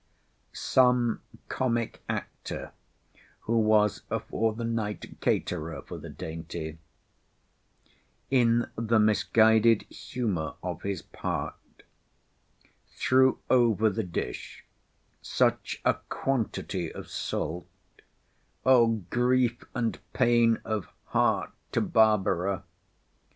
some 0.51 1.21
comic 1.47 2.01
actor, 2.09 2.71
who 3.41 3.59
was 3.59 4.01
for 4.29 4.51
the 4.53 4.63
night 4.63 5.21
caterer 5.21 5.83
for 5.83 5.99
this 5.99 6.11
dainty—in 6.13 6.79
the 8.75 8.97
misguided 8.99 9.83
humour 9.83 10.55
of 10.63 10.81
his 10.81 11.03
part, 11.03 11.55
threw 12.95 13.37
over 13.47 13.91
the 13.91 14.01
dish 14.01 14.65
such 15.21 15.79
a 15.85 15.93
quantity 16.09 16.91
of 16.91 17.07
salt 17.07 17.67
(O 18.65 19.03
grief 19.11 19.63
and 19.75 19.99
pain 20.13 20.59
of 20.65 20.87
heart 21.09 21.51
to 21.73 21.79
Barbara!) 21.79 22.63